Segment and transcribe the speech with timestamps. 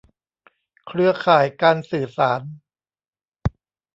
[0.85, 2.41] เครือข่ายการสื่อสาร